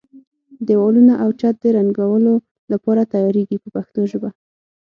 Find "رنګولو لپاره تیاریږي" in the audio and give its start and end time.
1.77-3.57